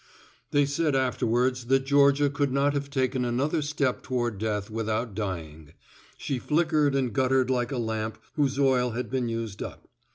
They 0.49 0.65
said 0.65 0.95
afterwards 0.95 1.65
that 1.65 1.85
Georgia 1.85 2.27
could 2.31 2.51
not 2.51 2.73
have 2.73 2.89
taken 2.89 3.23
another 3.23 3.61
small 3.61 3.69
step 3.91 4.01
toward 4.01 4.39
death, 4.39 4.67
without 4.71 5.13
dying. 5.13 5.73
She 6.17 6.39
flickered 6.39 6.95
and 6.95 7.13
guttered 7.13 7.51
like 7.51 7.71
a 7.71 7.77
lamp 7.77 8.17
whose 8.33 8.57
oil 8.57 8.89
has 8.93 9.03
been 9.05 9.29
used 9.29 9.61
up. 9.61 9.87